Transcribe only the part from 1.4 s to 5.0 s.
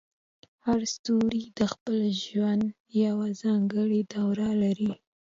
د خپل ژوند یوه ځانګړې دوره لري.